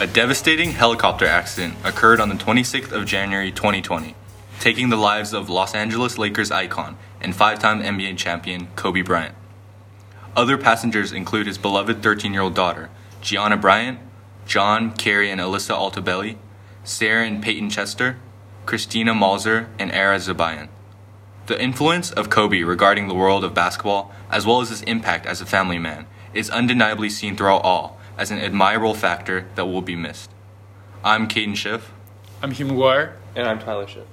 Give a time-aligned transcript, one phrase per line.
[0.00, 4.14] A devastating helicopter accident occurred on the 26th of January 2020,
[4.60, 9.34] taking the lives of Los Angeles Lakers icon and five time NBA champion Kobe Bryant.
[10.36, 13.98] Other passengers include his beloved 13 year old daughter, Gianna Bryant,
[14.46, 16.36] John, Keri, and Alyssa Altobelli,
[16.84, 18.18] Sarah and Payton Chester,
[18.66, 20.68] Christina Mauser, and Ara Zobayan.
[21.46, 25.40] The influence of Kobe regarding the world of basketball, as well as his impact as
[25.40, 29.96] a family man, is undeniably seen throughout all as an admirable factor that will be
[29.96, 30.30] missed.
[31.04, 31.90] I'm Caden Schiff.
[32.42, 33.14] I'm Hugh McGuire.
[33.34, 34.06] And I'm Tyler Schiff.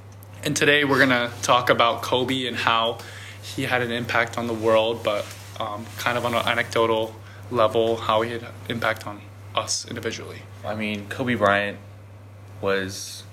[0.44, 2.98] And today we're going to talk about Kobe and how
[3.42, 5.26] he had an impact on the world, but
[5.60, 7.14] um, kind of on an anecdotal
[7.52, 9.22] level, how he had impact on
[9.54, 10.40] us individually.
[10.66, 11.78] I mean, Kobe Bryant
[12.62, 13.24] was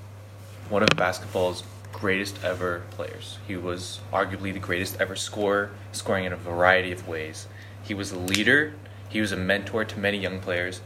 [0.71, 1.63] one of basketball's
[1.93, 3.39] greatest ever players.
[3.47, 7.49] He was arguably the greatest ever scorer, scoring in a variety of ways.
[7.83, 8.75] He was a leader,
[9.09, 10.81] he was a mentor to many young players,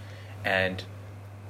[0.44, 0.84] and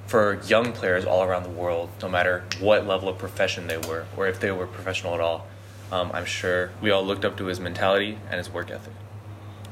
[0.06, 4.06] for young players all around the world, no matter what level of profession they were,
[4.16, 5.46] or if they were professional at all,
[5.92, 8.94] um, I'm sure we all looked up to his mentality and his work ethic.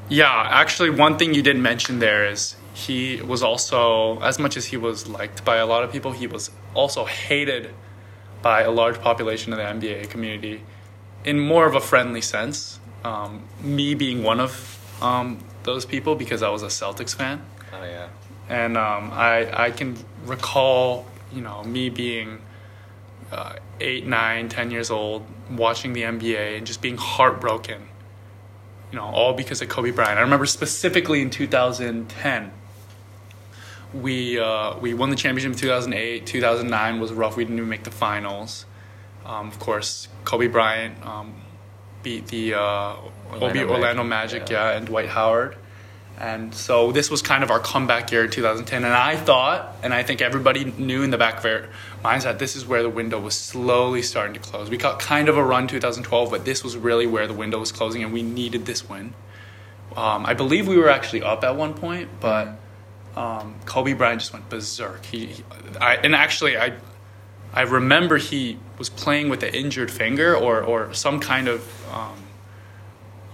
[0.07, 4.65] Yeah, actually, one thing you didn't mention there is he was also, as much as
[4.67, 7.73] he was liked by a lot of people, he was also hated
[8.41, 10.63] by a large population of the NBA community
[11.23, 12.79] in more of a friendly sense.
[13.03, 17.41] Um, me being one of um, those people because I was a Celtics fan.
[17.73, 18.09] Oh, yeah.
[18.49, 22.41] And um, I, I can recall, you know, me being
[23.31, 27.87] uh, eight, nine, ten years old, watching the NBA and just being heartbroken.
[28.91, 30.17] You know, all because of Kobe Bryant.
[30.17, 32.51] I remember specifically in 2010,
[33.93, 36.25] we uh, we won the championship in 2008.
[36.25, 37.35] 2009 was rough.
[37.35, 38.65] We didn't even make the finals.
[39.25, 41.33] Um, of course, Kobe Bryant um,
[42.03, 42.95] beat the uh,
[43.31, 44.71] Orlando, Orlando Magic, Magic yeah.
[44.71, 45.55] yeah, and Dwight Howard.
[46.19, 48.83] And so this was kind of our comeback year in 2010.
[48.83, 51.69] And I thought, and I think everybody knew in the back of their
[52.03, 54.69] minds that this is where the window was slowly starting to close.
[54.69, 57.71] We got kind of a run 2012, but this was really where the window was
[57.71, 59.13] closing, and we needed this win.
[59.95, 62.59] Um, I believe we were actually up at one point, but
[63.19, 65.05] um, Kobe Bryant just went berserk.
[65.05, 65.43] He, he
[65.81, 66.73] I, and actually, I,
[67.53, 71.61] I remember he was playing with an injured finger or, or some kind of
[71.93, 72.15] um,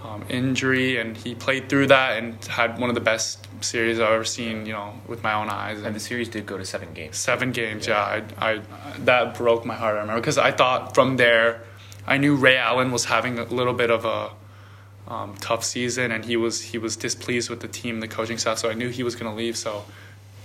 [0.02, 4.10] um, injury, and he played through that and had one of the best series I've
[4.10, 4.66] ever seen.
[4.66, 5.78] You know, with my own eyes.
[5.78, 7.16] And, and the series did go to seven games.
[7.16, 8.16] Seven games, yeah.
[8.16, 8.60] yeah I, I,
[9.04, 9.94] that broke my heart.
[9.94, 11.62] I remember because I thought from there,
[12.08, 14.30] I knew Ray Allen was having a little bit of a
[15.08, 18.58] um, tough season, and he was he was displeased with the team, the coaching staff.
[18.58, 19.56] So I knew he was going to leave.
[19.56, 19.84] So,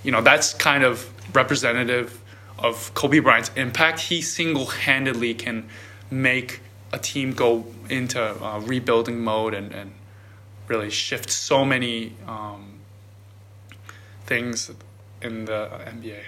[0.04, 2.22] you know, that's kind of representative
[2.60, 4.00] of Kobe Bryant's impact.
[4.00, 5.68] He single handedly can
[6.10, 6.62] make
[6.94, 9.94] a team go into uh, rebuilding mode and, and
[10.68, 12.80] really shift so many um,
[14.26, 14.72] things
[15.22, 16.24] in the NBA.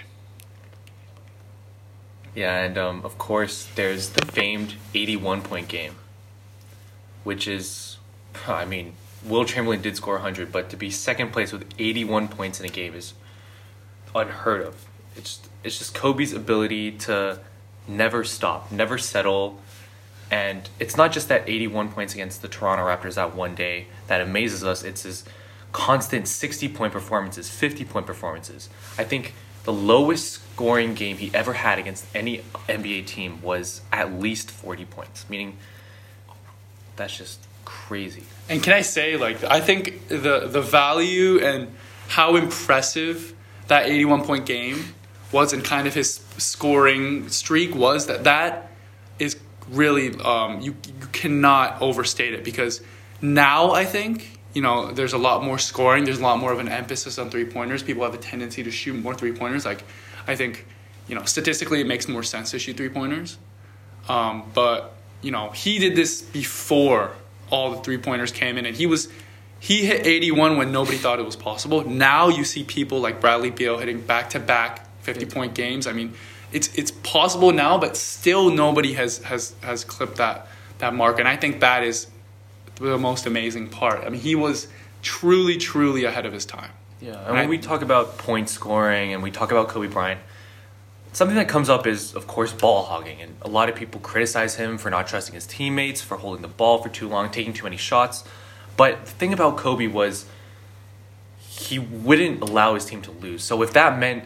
[2.34, 5.94] Yeah, and um, of course, there's the famed 81 point game,
[7.22, 7.98] which is,
[8.46, 12.60] I mean, Wilt Chamberlain did score 100, but to be second place with 81 points
[12.60, 13.14] in a game is
[14.14, 14.86] unheard of.
[15.16, 17.40] It's, it's just Kobe's ability to
[17.88, 19.60] never stop, never settle,
[20.30, 24.20] and it's not just that 81 points against the Toronto Raptors that one day that
[24.20, 25.24] amazes us, it's his
[25.72, 28.68] constant 60 point performances, 50 point performances.
[28.98, 29.34] I think
[29.64, 34.84] the lowest scoring game he ever had against any NBA team was at least 40
[34.86, 35.56] points, meaning
[36.96, 38.22] that's just crazy.
[38.48, 41.68] And can I say, like, I think the, the value and
[42.08, 43.34] how impressive
[43.68, 44.94] that 81 point game
[45.32, 48.70] was and kind of his scoring streak was that that
[49.18, 49.36] is
[49.70, 52.80] really um, you you cannot overstate it because
[53.20, 56.04] now I think you know there's a lot more scoring.
[56.04, 57.82] There's a lot more of an emphasis on three pointers.
[57.82, 59.64] People have a tendency to shoot more three pointers.
[59.64, 59.82] Like
[60.26, 60.66] I think
[61.08, 63.38] you know statistically it makes more sense to shoot three pointers.
[64.08, 67.12] Um, but you know he did this before
[67.54, 69.08] all the three pointers came in, and he was
[69.60, 71.88] he hit 81 when nobody thought it was possible.
[71.88, 75.86] Now you see people like Bradley Beal hitting back to back 50 point games.
[75.86, 76.14] I mean
[76.52, 80.48] it's it's possible now, but still nobody has has has clipped that
[80.78, 82.08] that mark, and I think that is
[82.76, 84.04] the most amazing part.
[84.04, 84.68] I mean, he was
[85.02, 86.70] truly, truly ahead of his time.
[87.00, 89.88] Yeah, and, and when I, we talk about point scoring and we talk about Kobe
[89.88, 90.20] Bryant,
[91.14, 94.56] something that comes up is, of course, ball hogging, and a lot of people criticize
[94.56, 97.64] him for not trusting his teammates, for holding the ball for too long, taking too
[97.64, 98.24] many shots.
[98.76, 100.26] But the thing about Kobe was
[101.38, 103.42] he wouldn't allow his team to lose.
[103.42, 104.24] So if that meant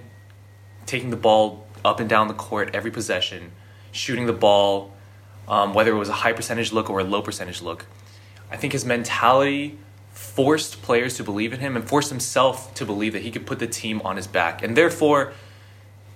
[0.87, 3.53] taking the ball up and down the court every possession,
[3.93, 4.93] shooting the ball
[5.49, 7.87] um, whether it was a high percentage look or a low percentage look.
[8.51, 9.79] I think his mentality
[10.13, 13.59] forced players to believe in him and forced himself to believe that he could put
[13.59, 14.63] the team on his back.
[14.63, 15.33] And therefore,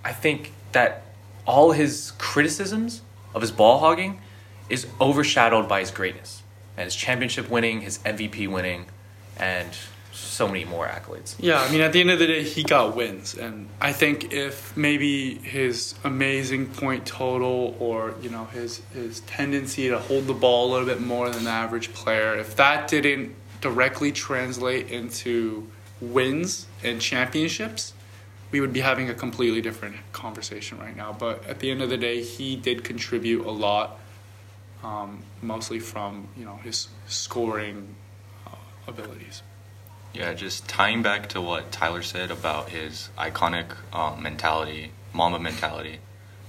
[0.04, 1.02] I think that
[1.46, 3.02] all his criticisms
[3.34, 4.20] of his ball hogging
[4.69, 6.42] is overshadowed by his greatness
[6.76, 8.86] and his championship winning, his MVP winning,
[9.36, 9.69] and
[10.12, 11.34] so many more accolades.
[11.38, 14.32] Yeah, I mean, at the end of the day, he got wins, and I think
[14.32, 20.34] if maybe his amazing point total or you know his his tendency to hold the
[20.34, 25.68] ball a little bit more than the average player, if that didn't directly translate into
[26.00, 27.94] wins and championships,
[28.52, 31.12] we would be having a completely different conversation right now.
[31.12, 33.99] But at the end of the day, he did contribute a lot,
[34.84, 37.96] um, mostly from you know his scoring
[38.46, 38.50] uh,
[38.87, 39.43] abilities.
[40.12, 45.99] Yeah, just tying back to what Tyler said about his iconic um, mentality, Mamba mentality.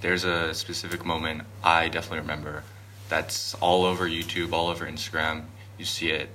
[0.01, 2.63] There's a specific moment I definitely remember
[3.07, 5.43] that's all over YouTube, all over Instagram.
[5.77, 6.29] You see it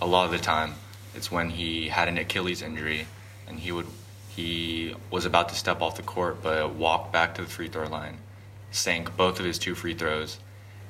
[0.00, 0.74] a lot of the time.
[1.14, 3.06] It's when he had an Achilles injury
[3.48, 3.86] and he would
[4.36, 7.88] he was about to step off the court but walked back to the free throw
[7.88, 8.18] line,
[8.70, 10.38] sank both of his two free throws,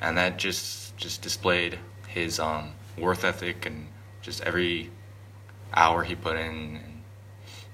[0.00, 1.78] and that just just displayed
[2.08, 3.86] his um, worth ethic and
[4.20, 4.90] just every
[5.72, 7.02] hour he put in and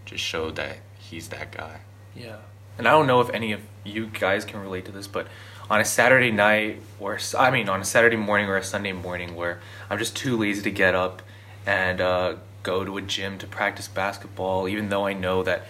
[0.04, 1.80] just showed that he's that guy.
[2.14, 2.36] Yeah.
[2.76, 5.26] And I don't know if any of you guys can relate to this, but
[5.70, 9.34] on a Saturday night or I mean on a Saturday morning or a Sunday morning
[9.34, 11.22] where I'm just too lazy to get up
[11.64, 15.66] and uh, go to a gym to practice basketball, even though I know that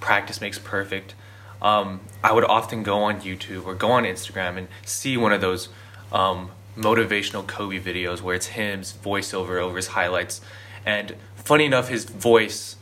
[0.00, 1.14] practice makes perfect.
[1.60, 5.40] Um, I would often go on YouTube or go on Instagram and see one of
[5.40, 5.68] those
[6.12, 10.40] um, motivational Kobe videos where it's him's voiceover over his highlights.
[10.86, 12.76] And funny enough, his voice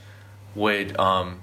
[0.54, 1.40] would um,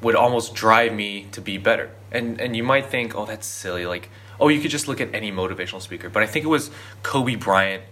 [0.00, 1.90] would almost drive me to be better.
[2.12, 3.86] And and you might think, oh, that's silly.
[3.86, 4.08] Like,
[4.38, 6.08] oh, you could just look at any motivational speaker.
[6.08, 6.70] But I think it was
[7.02, 7.82] Kobe Bryant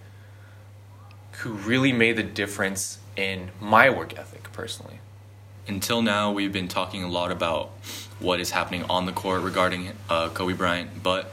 [1.38, 5.00] who really made the difference in my work ethic personally.
[5.66, 7.70] Until now, we've been talking a lot about
[8.20, 11.32] what is happening on the court regarding uh, Kobe Bryant, but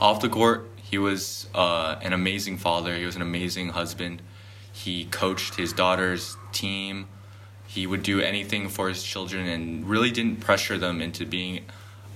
[0.00, 2.96] off the court, he was uh, an amazing father.
[2.96, 4.20] He was an amazing husband.
[4.72, 7.06] He coached his daughter's team.
[7.68, 11.64] He would do anything for his children and really didn't pressure them into being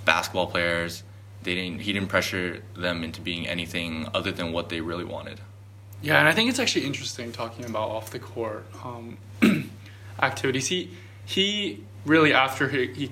[0.05, 1.05] basketball players.
[1.45, 1.81] They didn't.
[1.83, 5.41] He didn't pressure them into being anything other than what they really wanted.
[6.05, 9.17] Yeah, and I think it's actually interesting talking about off the court um,
[10.23, 10.67] activities.
[10.67, 10.91] He
[11.25, 13.09] he really after he, he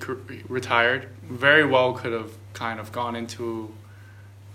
[0.47, 3.73] retired, very well could have kind of gone into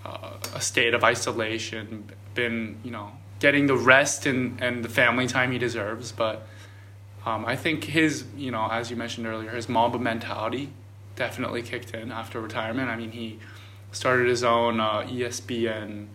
[0.07, 5.27] uh, a state of isolation, been you know getting the rest and and the family
[5.27, 6.13] time he deserves.
[6.13, 6.47] But
[7.27, 10.71] um, I think his you know as you mentioned earlier, his Mamba mentality
[11.17, 12.89] definitely kicked in after retirement.
[12.89, 13.41] I mean he
[13.91, 16.07] started his own uh, ESPN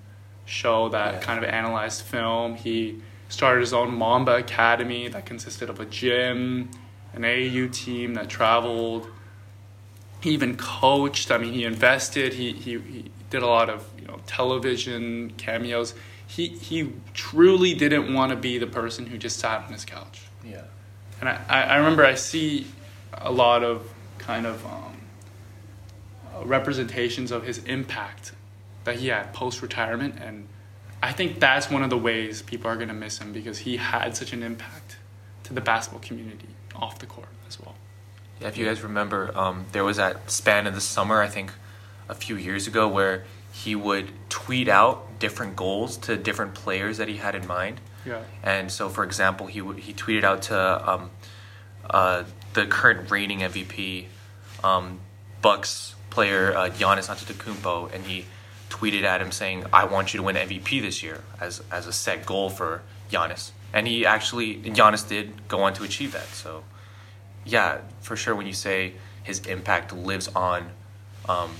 [0.46, 1.20] show that yeah.
[1.22, 2.56] kind of analyzed film.
[2.56, 6.70] He started his own Mamba Academy that consisted of a gym,
[7.14, 9.08] an AU team that traveled.
[10.22, 11.32] He even coached.
[11.32, 12.34] I mean, he invested.
[12.34, 15.94] He, he, he did a lot of you know television cameos.
[16.28, 20.22] He he truly didn't want to be the person who just sat on his couch.
[20.46, 20.64] Yeah.
[21.20, 22.68] And I, I remember I see
[23.14, 25.02] a lot of kind of um,
[26.44, 28.34] representations of his impact
[28.84, 30.48] that he had post retirement, and
[31.02, 33.78] I think that's one of the ways people are going to miss him because he
[33.78, 34.98] had such an impact
[35.44, 37.76] to the basketball community off the court as well.
[38.40, 41.52] Yeah, if you guys remember, um, there was that span in the summer, I think,
[42.10, 47.08] a few years ago, where he would tweet out different goals to different players that
[47.08, 47.80] he had in mind.
[48.06, 48.22] Yeah.
[48.42, 51.12] And so, for example, he w- he tweeted out to um,
[51.90, 54.06] uh, the current reigning MVP,
[54.64, 55.00] um,
[55.42, 58.26] Bucks player uh, Giannis Antetokounmpo, and he
[58.74, 61.94] tweeted at him saying, "I want you to win MVP this year as as a
[61.94, 66.28] set goal for Giannis." And he actually Giannis did go on to achieve that.
[66.28, 66.64] So,
[67.46, 68.36] yeah, for sure.
[68.36, 70.72] When you say his impact lives on
[71.30, 71.52] um,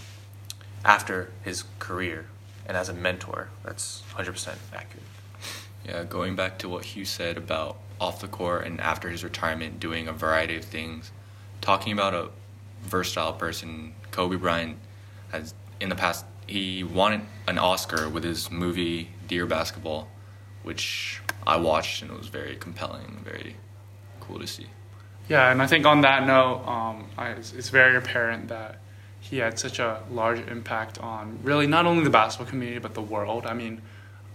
[0.84, 2.26] after his career
[2.66, 5.04] and as a mentor, that's hundred percent accurate.
[5.86, 9.80] Yeah, going back to what Hugh said about off the court and after his retirement,
[9.80, 11.12] doing a variety of things,
[11.62, 12.30] talking about a
[12.82, 14.78] versatile person, Kobe Bryant
[15.32, 20.08] has in the past he won an Oscar with his movie Dear Basketball,
[20.64, 23.56] which I watched and it was very compelling, very
[24.20, 24.68] cool to see.
[25.30, 28.80] Yeah, and I think on that note, um, I, it's, it's, very apparent that
[29.22, 33.02] he had such a large impact on really not only the basketball community but the
[33.02, 33.46] world.
[33.46, 33.82] I mean,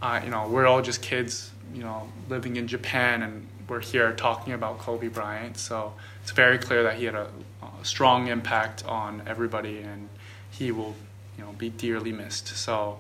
[0.00, 4.12] uh, you know, we're all just kids, you know, living in Japan, and we're here
[4.12, 5.58] talking about Kobe Bryant.
[5.58, 7.28] So it's very clear that he had a,
[7.62, 10.08] a strong impact on everybody, and
[10.50, 10.94] he will
[11.38, 12.48] you know be dearly missed.
[12.48, 12.98] So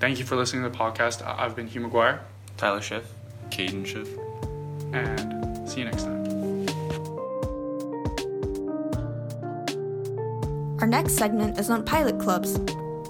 [0.00, 1.24] Thank you for listening to the podcast.
[1.24, 2.18] I- I've been Hugh McGuire,
[2.56, 3.04] Tyler Schiff.
[3.50, 4.08] Caden Schiff.
[4.92, 6.24] and see you next time.
[10.80, 12.56] Our next segment is on pilot clubs.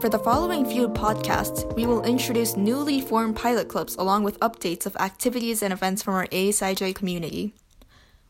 [0.00, 4.86] For the following few podcasts, we will introduce newly formed pilot clubs along with updates
[4.86, 7.54] of activities and events from our ASIJ community.